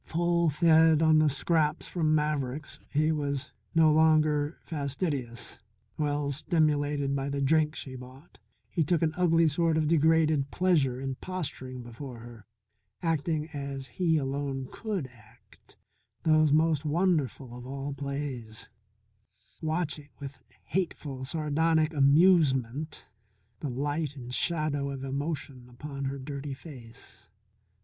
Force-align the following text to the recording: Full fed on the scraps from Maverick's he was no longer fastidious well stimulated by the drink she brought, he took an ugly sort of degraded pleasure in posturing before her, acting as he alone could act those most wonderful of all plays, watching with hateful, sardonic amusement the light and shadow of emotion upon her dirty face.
Full 0.03 0.49
fed 0.49 1.03
on 1.03 1.19
the 1.19 1.29
scraps 1.29 1.87
from 1.87 2.15
Maverick's 2.15 2.79
he 2.89 3.11
was 3.11 3.51
no 3.75 3.91
longer 3.91 4.57
fastidious 4.63 5.59
well 5.95 6.31
stimulated 6.31 7.15
by 7.15 7.29
the 7.29 7.39
drink 7.39 7.75
she 7.75 7.93
brought, 7.93 8.39
he 8.71 8.83
took 8.83 9.03
an 9.03 9.13
ugly 9.15 9.47
sort 9.47 9.77
of 9.77 9.87
degraded 9.87 10.49
pleasure 10.49 10.99
in 10.99 11.17
posturing 11.21 11.83
before 11.83 12.17
her, 12.17 12.47
acting 13.03 13.47
as 13.49 13.85
he 13.85 14.17
alone 14.17 14.69
could 14.71 15.05
act 15.05 15.77
those 16.23 16.51
most 16.51 16.83
wonderful 16.83 17.55
of 17.55 17.67
all 17.67 17.93
plays, 17.93 18.69
watching 19.61 20.09
with 20.17 20.39
hateful, 20.63 21.23
sardonic 21.23 21.93
amusement 21.93 23.05
the 23.59 23.69
light 23.69 24.15
and 24.15 24.33
shadow 24.33 24.89
of 24.89 25.03
emotion 25.03 25.67
upon 25.69 26.05
her 26.05 26.17
dirty 26.17 26.55
face. 26.55 27.29